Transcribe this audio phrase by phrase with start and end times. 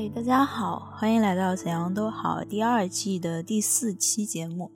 [0.00, 4.70] 嗨，大家好，欢迎来到怎样都好第二季的第四期节目。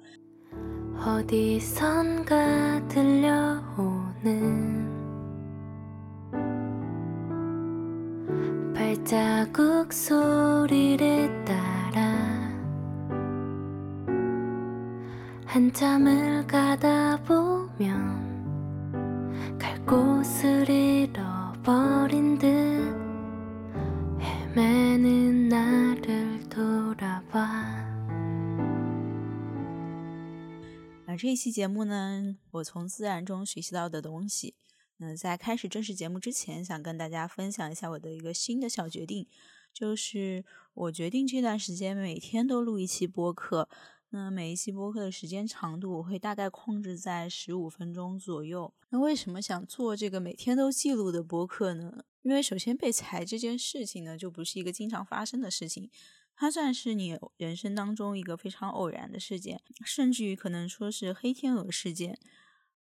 [31.16, 34.54] 这一期节目呢，我从自然中学习到的东西。
[34.96, 39.28] 那在开始正式节目之前，想跟大家分享一下我的一个新的小决定，
[39.72, 43.68] 就是我决定这段时间每天都录一期播客。
[44.10, 48.72] 那每一期播客的时间长度，我会大概控制在十五分钟左右。
[48.90, 52.04] 那为什么想做这个每天都记录的播客呢？
[52.22, 55.90] 因为首先被裁这件事情呢，就不是一个经常发生的事情，
[56.36, 62.18] 它算是你人生当中一个非常偶然的事件，甚至于可能说是黑天鹅事件。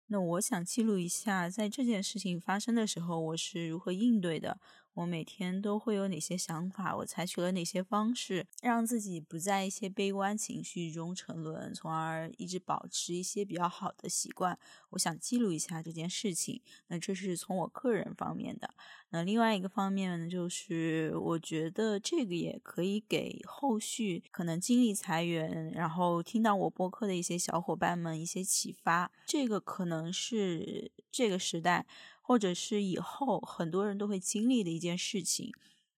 [0.07, 4.59] 那我想记录一下，在这件事情发生的时候，我是如何应对的。
[4.99, 6.93] 我每天都会有哪些想法？
[6.93, 14.59] 我采取了哪些方式，让自己不在一些悲观情绪中沉沦，从而一直保持一些比较好的习惯？
[14.89, 16.61] 我想记录一下这件事情。
[16.87, 18.69] 那这是从我个人方面的。
[19.11, 29.09] 那另外一个方面呢，就是我觉得这个也可以给后续可能经历裁员，然后听到我播客的一些小伙伴们一些启发。
[29.25, 31.85] 这个可能是这个时代。
[32.29, 35.51] 或者是以后很多人都会经历的一件事情，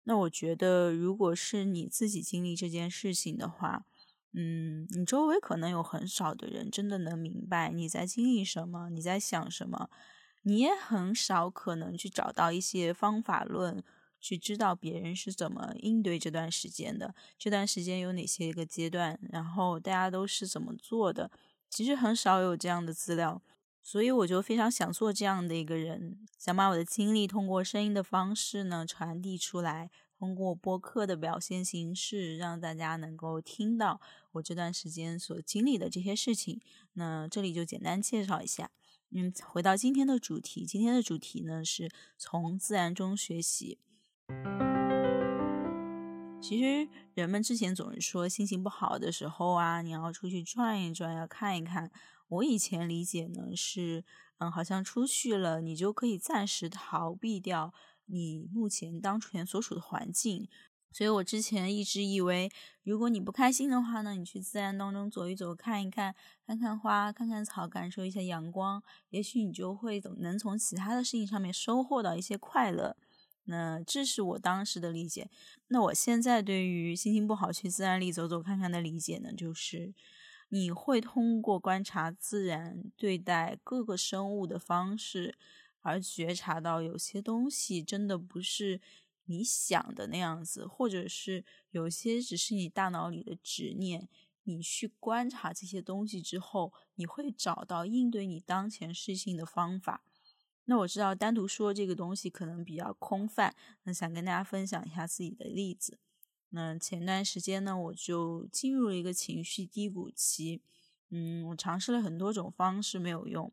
[0.04, 3.84] 那我觉得，如果是你自己经历这件事情的话，
[4.32, 9.90] 嗯，你周围可能有很少的人真的能明白你在经历什么，你在想什么，
[10.42, 13.82] 你也很少可能去找到一些方法论，
[14.20, 21.28] 去知道别人是怎么应对这段时间的，这段时间有哪些一个阶段，然后大家都是怎么做的，
[21.68, 23.42] 其实很少有这样的资料。
[23.82, 34.00] 所以我就非常想做这样的一个人，想把我的经历通过声音的方式呢传递出来，通过播客的表现形式，让大家能够听到
[34.32, 36.60] 我这段时间所经历的这些事情。
[36.92, 38.70] 那这里就简单介绍一下。
[39.12, 43.78] 嗯，回到今天的主题，今天的主题呢是从自然中学习。
[46.40, 51.90] 其实人们之前总是说心情不好的时候啊，你要出去转一转，要看一看。
[52.30, 54.04] 我以前理解呢是，
[54.38, 57.74] 嗯，好像出去了，你就可以暂时逃避掉
[58.06, 60.48] 你目前当前所处的环境。
[60.92, 62.50] 所以我之前一直以为，
[62.82, 66.14] 如果你不开心的话呢，你去自然当中走一走，看一看，
[66.44, 72.96] 看看花，看看草，感受一下阳光，也许你就会能从其他的事情上面收获到一些快乐。
[73.44, 75.28] 那这是我当时的理解。
[75.68, 79.94] 那我现在对于心情不好去自然里走走看看的理解呢，就是。
[80.50, 85.34] 你会通过观察自然对待各个生物的方式，
[85.80, 88.80] 而觉察到有些东西真的不是
[89.24, 94.08] 你想的那样子，或者是有些只是你大脑里的执念。
[94.44, 100.02] 你去观察这些东西之后，你会找到应对你当前事情的方法。
[100.64, 105.98] 那我知道单独说这个东西可能比较空泛，那想跟大家分享一下自己的例子。
[106.50, 110.62] 那前段时间呢，我就进入了一个情绪低谷期。
[111.10, 113.52] 嗯，我尝试了很多种方式没有用，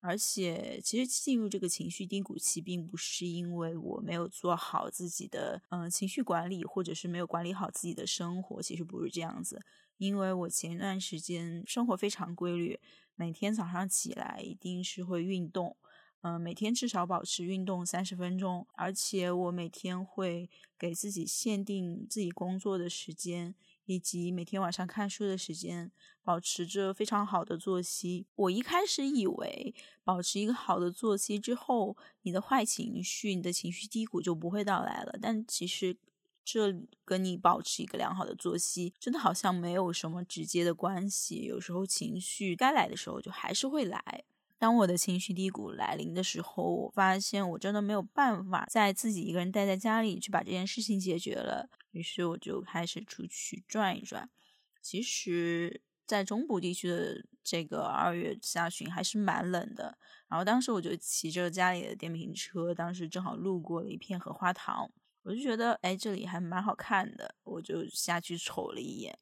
[0.00, 9.62] 而且其实进入这个情绪低谷期，并不是因为我没有做好自己的嗯情绪管理，或者是没有管理好自己的生活，其实不是这样子。
[9.96, 12.78] 因为我前段时间生活非常规律，
[13.14, 15.76] 每天早上起来一定是会运动。
[16.22, 25.92] 嗯，每天至少保持运动三十分钟，而且我每天会给自己限定自己工作的时间，以及每天晚上看书的时间，
[26.24, 28.26] 保持着非常好的作息。
[28.34, 35.16] 我一开始以为保持一个好的作息之后，你的坏情绪、你的情绪低谷就不会到来了。
[35.22, 35.96] 但其实
[36.44, 41.44] 这跟你保持一个良好的作息，真的好像没有什么直接的关系。
[41.44, 44.24] 有时候情绪该来的时候就还是会来。
[44.58, 51.70] 当我的情绪低谷来临的时候，我发现我真的没有办法再自己一个人待在家里去把这件事情解决了。
[51.92, 54.28] 于是我就开始出去转一转。
[54.82, 59.96] 其实，在中部地区的这个二月下旬还是蛮冷的。
[60.28, 64.90] 然后当时我就骑着家里的电瓶车，当时正好路过了一片荷花塘，
[65.22, 69.18] 我就觉得哎，这里还蛮好看的，我就下去瞅了一眼，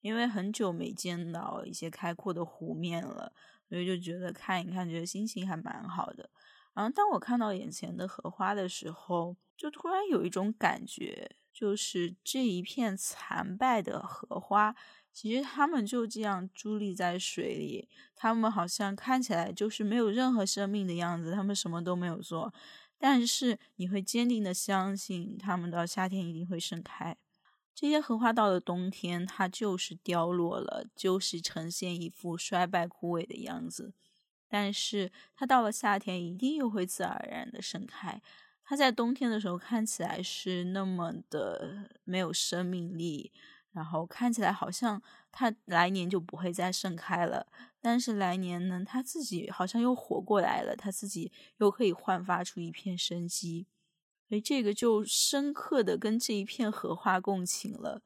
[0.00, 3.32] 因为很久没见到一些开阔的湖面了。
[3.70, 6.28] 所以就觉得看一看，觉得心情还蛮好的。
[6.74, 14.74] 然后当我看到眼前的荷花的时候，就突然有一种感觉，就是这一片残败的荷花，
[15.12, 22.52] 其实它们就这样伫立在水里，它们好像看起来就是没有任何生命的样子，它们什么都没有做，
[22.98, 27.16] 但是你会坚定的相信，它们到夏天一定会盛开。
[27.74, 33.94] 这些荷花到了冬天，它就是凋落了，就是呈现一副衰败枯萎的样子。
[34.48, 38.20] 但是它到了夏天，一定又会自然而然的盛开。
[38.64, 43.32] 它在冬天的时候看起来是那么的没有生命力，
[43.72, 45.00] 然后看起来好像
[45.32, 47.46] 它来年就不会再盛开了。
[47.80, 53.66] 但是来年呢，它自己好像又活过来了，它自己又可以焕发出一片生机。
[54.30, 58.00] 所以这个就深刻的跟这一片荷花共情了，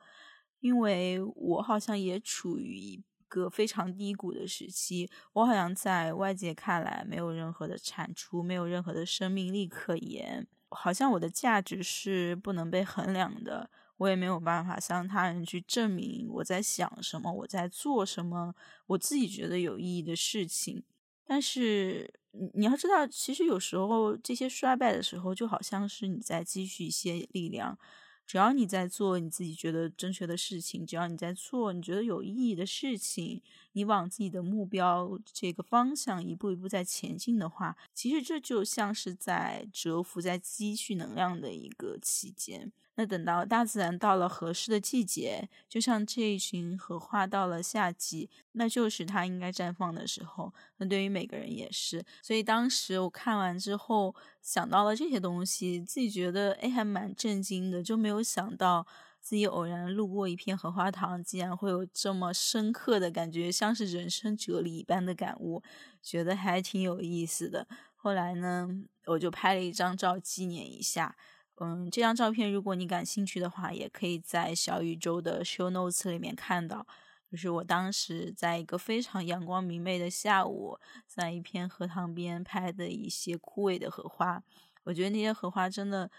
[0.58, 3.04] 因为我好像也处于一。
[3.26, 18.54] 个非常低谷的时期，我好像在外界看来没有任何的产出，没有任何的生命力可言，好像我的价值是不能被衡量的，我也没有办法向他人去证明我在想什么，我在做什么，
[18.86, 20.84] 我自己觉得有意义的事情。
[21.26, 27.78] 但是你你要知道，其实有时候这些衰败的时候，就好像是你在积蓄一些力量。
[28.26, 33.42] 只要你在做你自己觉得正确的事情，只要你在做你觉得有意义的事情，
[33.72, 42.72] 你往自己的目标这个方向一步一步在前进的话，其实这就像是在蛰伏、在积蓄能量的一个期间。
[42.96, 50.54] 那等到大自然到了合适的季节，就像这一群荷花到了夏季，那就是它应该绽放的时候。
[50.76, 52.04] 那对于每个人也是。
[52.22, 58.86] 所以当时我看完之后，想到了这些东西，自己觉得哎还蛮震惊的，就没有想到
[59.20, 65.62] 自己偶然路过一片荷花塘，竟然会有这么深刻的感觉，像是人生哲理一般的感悟，
[66.00, 67.66] 觉得还挺有意思的。
[67.96, 68.68] 后来呢，
[69.06, 71.16] 我就拍了一张照纪念一下。
[71.56, 76.86] 嗯，这张照片如果你感兴趣的话，也可以在小宇宙的 show notes 里面看到。
[77.30, 84.42] 就是我当时在一个非常阳光明媚的下午，在一片荷塘边拍的一些枯萎的荷花。
[84.84, 86.10] 我觉得那些荷花真的，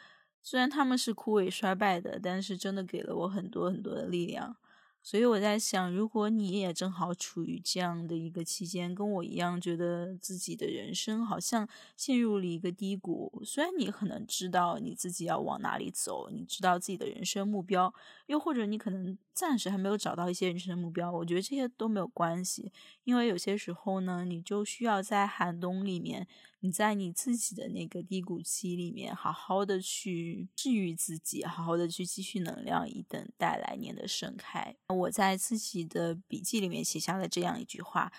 [0.41, 4.57] 虽然它们是枯萎衰败的，但是真的给了我很多很多的力量。
[5.05, 13.43] 所以我在想，如果你也正好处于这样的一个期间，跟我一样，觉得自己的人生好像陷入了一个低谷。
[13.45, 17.93] 虽然你可能知道你自己要往哪里走，你知道自己的人生目标，
[18.25, 22.71] 又或者你可能暂时还没有找到一些人生目标，我觉得这些都没有关系，
[23.03, 26.27] 因为有些时候呢，你就需要在寒冬里面。
[26.65, 34.75] 你在你自己的那个低谷期里面，好好的去治愈自己，好好的去积蓄能量，以等待来年的盛开。
[34.89, 38.11] 我在自己的笔记里面写下了这样一句话：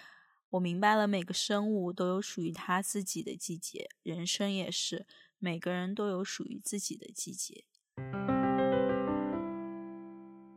[0.50, 5.08] 我明白了，每个生物都有属于他自己的季节，人生也是，
[5.40, 7.64] 每个人都有属于自己的季节。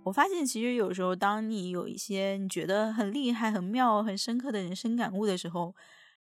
[0.04, 5.76] 我发现，其实有时候，当你有一些你觉得很厉害、很妙、很深刻的人生感悟的时候，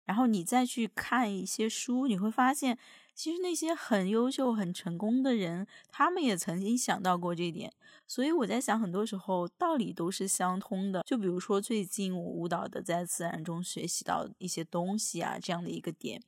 [0.08, 2.78] 然后你再去看一些书，你会发现，
[3.14, 7.70] 其实那些很优秀、很成功的人，他们也曾经想到过这点。
[8.06, 11.02] 所以我在想，很多时候道理都是相通的。
[11.06, 16.22] 就比如说，最近我舞蹈的在自然中学习到一些东西啊，这样的一个点。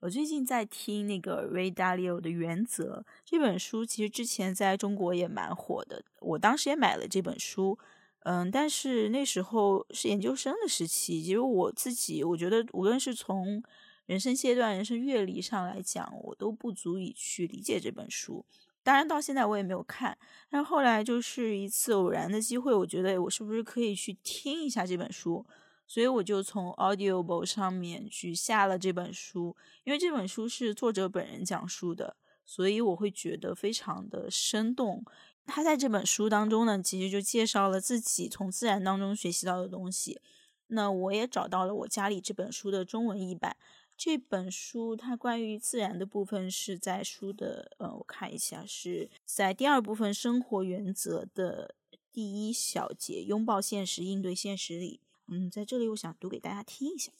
[0.00, 6.04] 我最近在听那个 Ray Dalio 的《原则》这本书，其实之前在中国也蛮火的。
[6.20, 7.78] 我当时也买了这本书。
[8.24, 13.62] 嗯，但是那时候是研究生的时期，其实我自己我觉得，无论是从
[14.06, 18.44] 人生阶段、人生阅历上来讲，我都不足以去理解这本书。
[18.82, 20.16] 当然，到现在我也没有看。
[20.48, 25.44] 但后来就是一次偶然的机会，我觉得我是不是可以去听一下这本书，
[25.86, 29.54] 所以我就从 Audible 上面去下了这本书。
[29.84, 32.16] 因为这本书是作者本人讲述的，
[32.46, 35.04] 所以我会觉得非常的生动。
[35.46, 40.20] 他在这本书当中呢，其实就介绍了自己从自然当中学习到的东西。
[40.68, 43.56] 那我也找到了我家里这本书的中文译版。
[43.96, 51.76] 这本书它关于自然的部分是在书的，呃，我看一下是在第二部分生活原则的
[52.10, 55.00] 第一小节“拥抱现实，应对现实”里。
[55.28, 57.12] 嗯，在这里我想读给大家听一下：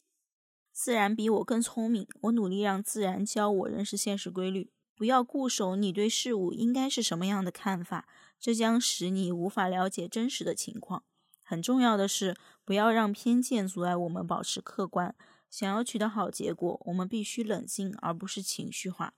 [0.73, 4.73] 自然比我更聪明，我努力让自然教我认识现实规律。
[4.97, 8.07] 不要固守你对事物应该是什么样的看法，
[8.39, 11.03] 这将使你无法了解真实的情况。
[11.43, 15.15] 很重要的是，不要让偏见阻碍我们保持客观。
[15.51, 19.15] 想要取得好结果，我们必须冷静，而不是情绪化。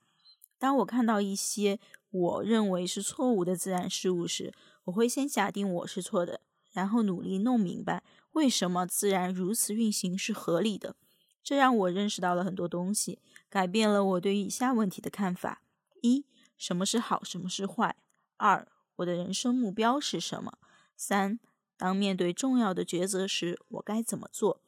[0.58, 1.78] 当我看到一些
[2.10, 4.52] 我认为是错误的自然事物时，
[4.84, 6.40] 我会先假定我是错的，
[6.72, 8.02] 然后努力弄明白
[8.32, 10.96] 为什么自然如此运行是合理的。
[11.42, 15.62] 这让我认识到了很多东西，改变了我对以下问题的看法。
[16.06, 16.24] 一，
[16.56, 17.96] 什么是好，什么是坏？
[18.36, 20.58] 二，我的人生目标是什么？
[20.96, 21.40] 三，
[21.76, 24.60] 当面对重要的抉择时，我该怎么做？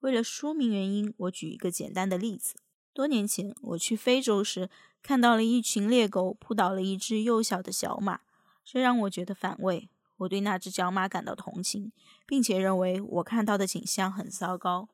[0.00, 2.54] 为了说明原因，我举一个简单的例子。
[2.92, 4.70] 多年前，我去非洲时，
[5.02, 8.20] 看到了一群猎狗扑倒了一只幼小的小马，
[8.64, 9.88] 这让我觉得反胃。
[10.18, 11.90] 我对那只角马感到同情，
[12.24, 14.88] 并且认为我看到的景象很糟糕。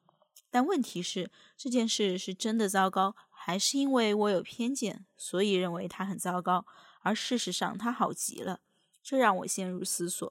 [0.51, 6.67] 但问题是，这件事是真的糟糕，还是因为我有偏见，所以认为它很糟糕？
[7.01, 8.61] 而事实上，它好极了。
[9.03, 10.31] 这让我陷入思索：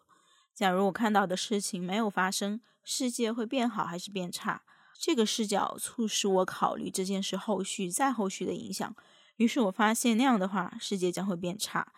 [0.54, 4.62] 假如我看到的事情没有发生，世界会变好还是变差？
[4.94, 8.96] 这个视角促使我考虑这件事后续再后续的影响。
[9.38, 11.92] 于是我发现，那样的话，世界将会变差。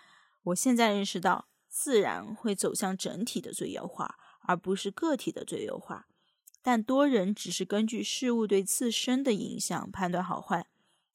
[0.44, 6.08] 我现在认识到，自然会走向整体的最优化，而不是个体的最优化。
[6.62, 10.68] 但多人只是根据事物对自身的影响判断好坏。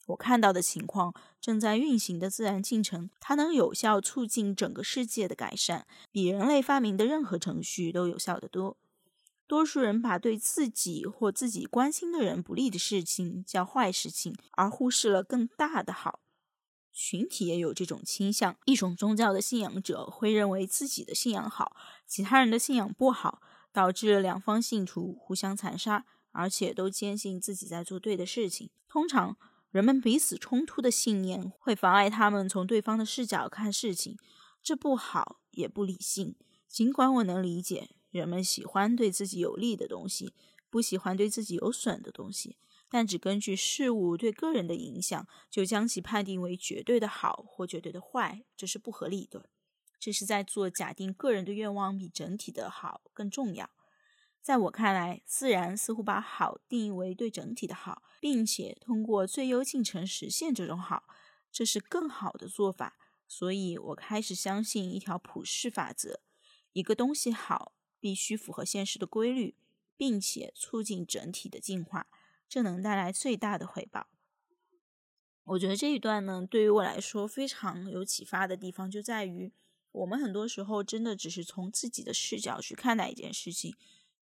[0.06, 8.76] 我看到的情况正在运行的自然进程，它能有效促进整个世界的改善，比人类发明的任何程序都有效得多。
[9.46, 16.20] 多数人把对自己或自己关心的人不利的事情叫坏事情，而忽视了更大的好。
[16.92, 23.40] 群体也有这种倾向，一种宗教的信仰者会认为自己的信仰好，其他人的信仰不好。
[23.72, 28.70] 导致两方信徒互相残杀，而且都坚信自己在做对的事情。
[28.88, 29.36] 通常，
[29.76, 34.16] 人们彼此冲突的信念会妨碍他们从对方的视角看事情，
[34.62, 36.34] 这不好也不理性。
[36.66, 40.32] 尽管我能理解人们喜欢对自己有利的东西，
[40.70, 42.56] 不喜欢对自己有损的东西，
[42.88, 49.50] 但只根据事物对个人的影响就将其判定为绝对的好或绝对的坏，这是不合理的。
[50.00, 53.68] 这是在做假定，个人的愿望比整体的好更重要。
[54.46, 61.02] 在我看来，自然似乎把好定义为对整体的好，并且通过最优进程实现这种好，
[61.50, 62.96] 这是更好的做法。
[63.26, 66.20] 所以我开始相信一条普世法则：
[66.72, 69.56] 一个东西好，必须符合现实的规律，
[69.96, 72.06] 并且促进整体的进化，
[72.48, 74.06] 这能带来最大的回报。
[75.42, 79.52] 我觉得这一段呢，对于我来说非常有启发的地方就在于。
[79.90, 83.74] 我们很多时候真的只是从自己的视角去看待一件事情，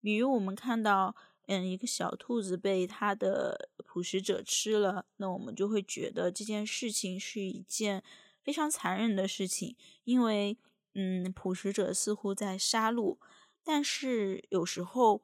[0.05, 8.05] 比如我们看到，嗯，一个小兔子被它的捕食者吃了，那我们就会觉得这件事情是一件
[8.43, 10.59] 非常残忍的事情，因为，
[10.95, 13.17] 嗯，捕食者似乎在杀戮。
[13.65, 15.23] 但是有时候，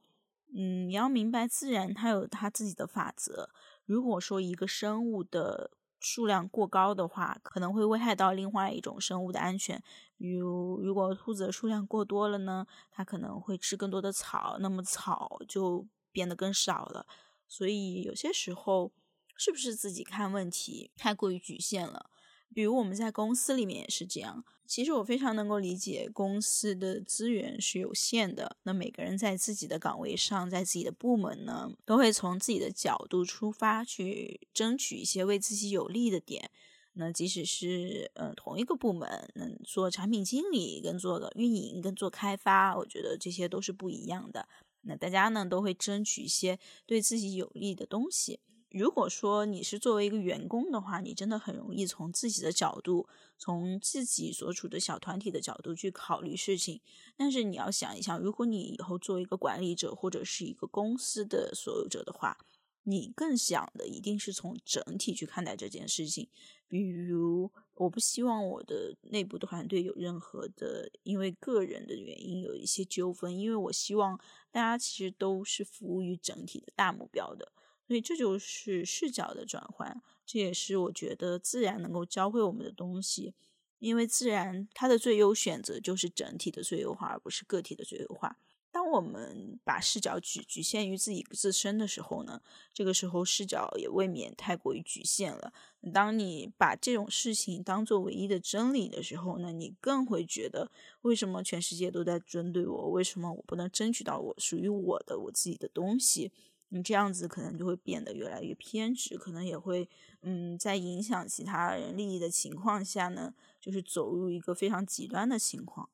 [0.54, 3.50] 嗯，你要明白，自然它有它自己的法则。
[3.84, 9.82] 如果说一个生物的数量过高的话，可能会危害到另外一种生物的安全。
[10.16, 17.06] 比如，如果兔子的数量过多了呢，它可能会吃更多的草，那么草就变得更少了。
[17.46, 18.92] 所以有些时候，
[19.36, 22.10] 是不是自己看问题太过于局限了？
[22.54, 24.44] 比如我们在公司里面也是这样。
[24.66, 28.56] 其实我非常能够理解，公司的资源是有限的。
[28.62, 36.50] 那每个人在自己的岗位上，在自己的部门呢，都会从自己的角度出发，去争取一些为自己有利的点。
[36.92, 44.48] 那即使是呃同一个部门，嗯，做产品经理跟做的运营跟做开发，我觉得这些都是不一样的。
[44.82, 48.38] 那大家呢都会争取一些对自己有利的东西。
[48.70, 56.80] 如果说你是作为一个员工的话，你真的很容易从自己的角度，从自己所处的小团体的角度去考虑事情。
[57.16, 62.38] 但是你要想一想，如果你以后作为一个管理者或者是一个公司的所有者的话，
[62.84, 66.28] 你更想的一定是从整体去看待这件事情。
[66.68, 74.16] 比如，我不希望我的内部的团队有任何的因为个人的原因有一些纠纷，因为我希望
[74.52, 77.52] 大家其实都是服务于整体的大目标的。
[77.90, 83.34] 所以这就是视角的转换，这也是我觉得自然能够教会我们的东西。
[83.80, 88.36] 因为自然它的最优选择就是整体的最优化，而不是个体的最优化。
[88.70, 92.40] 当我们把视角局局限于自己自身的时候呢，
[92.72, 95.52] 这个时候视角也未免太过于局限了。
[95.92, 100.70] 当你把这种事情当做唯一的真理的时候呢，你更会觉得
[101.00, 102.90] 为什么全世界都在针对我？
[102.90, 106.30] 为什么我不能争取到我属于我的我自己的东西？
[106.72, 109.88] 你这样子可能就会变得越来越偏执，可能也会，
[110.22, 115.90] 嗯，在影响其他人利益的情况下呢，就是走入一个非常极端的情况。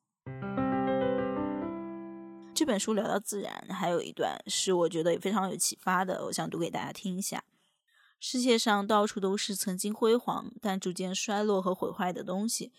[2.53, 7.43] 这本书聊到自然，还有一段是我觉得也非常有启发的，我想读给大家听一下。
[8.19, 12.71] 世界上到处都是曾经辉煌但逐渐衰落和毁坏的东西，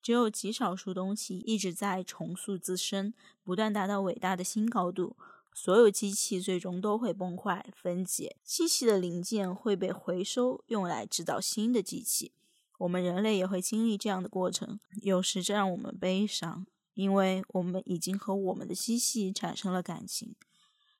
[0.00, 5.16] 只有极少数东西一直在重塑自身，不断达到伟大的新高度。
[5.56, 12.32] 所有机器最终都会崩坏分解，机器的零件会被回收，用来制造新的机器。
[12.78, 20.34] 我们人类也会经历这样的过程，有时这让我们悲伤，因为我们已经和我们的机器产生了感情。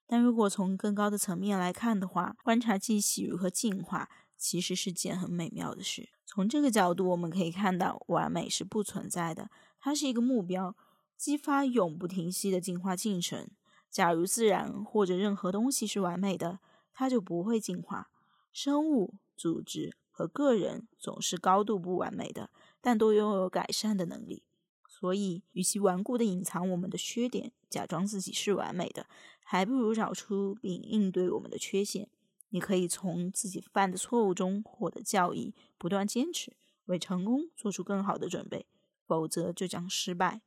[0.07, 4.09] 但如果从更高的层面来看的话，观察机器如何进化，
[4.39, 6.11] 其实是件很美妙的事。
[6.25, 10.77] 从这个角度，我们可以看到，完美是不存在的，它是一个目标，
[11.17, 13.49] 激发永不停息的进化进程。
[13.95, 16.59] 假如自然或者任何东西是完美的，
[16.93, 18.11] 它就不会进化。
[18.53, 24.43] 生物、组织和个人总是高度不完美的，但都拥有改善的能力。
[24.89, 29.07] 所以，与其顽固地隐藏我们的缺点，假装自己是完美的，
[29.45, 32.09] 还不如找出并应对我们的缺陷。
[32.49, 38.67] 你可以从自己犯的错误中获得教益，不断坚持，为成功做出更好的准备，
[39.07, 40.41] 否则就将失败。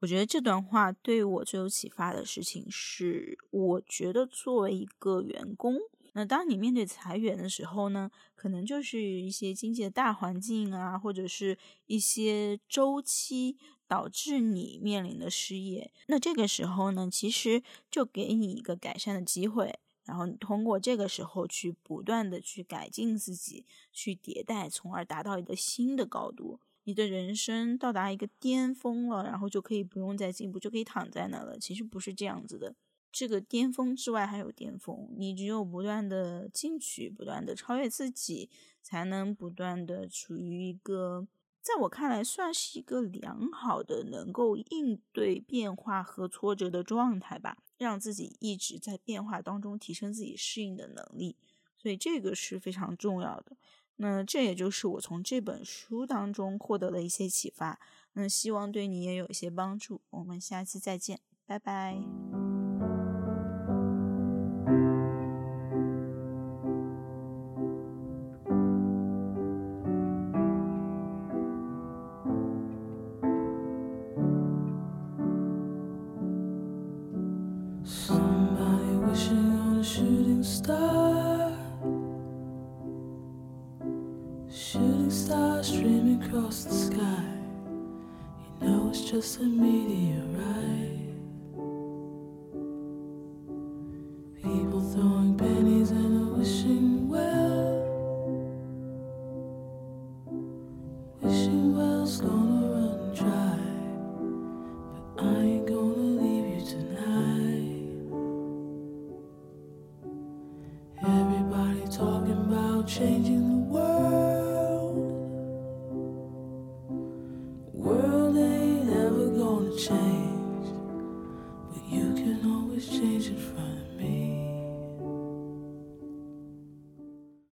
[0.00, 5.78] 我觉得这段话对我最有启发的事情是，我觉得作为一个员工。
[6.12, 15.92] 那当你面对裁员的时候呢，可能就是一些经济的大环境啊，或者是一些周期导致你面临的失业。
[16.06, 26.60] 那这个时候呢，其实就给你一个改善的机会，然后你通过这个时候去不断的去改进自己，去迭代，从而达到一个新的高度。
[26.86, 31.58] 你的人生到达一个巅峰了，然后就可以不用再进步，就可以躺在那了。
[31.58, 32.76] 其实不是这样子的。
[33.10, 38.48] 这个巅峰之外还有巅峰，你只有不断的进取，不断的超越自己，
[38.82, 41.26] 才能不断的处于一个，
[41.60, 51.36] 在我看来算是一个良好的能够应对变化和挫折的状态吧，让自己一直在变化当中提升自己适应的能力，
[51.76, 53.56] 所以这个是非常重要的。
[53.96, 57.80] 那这也就是我从这本书当中获得的一些启发，
[58.12, 60.00] 那希望对你也有一些帮助。
[60.10, 62.35] 我们下期再见，拜拜。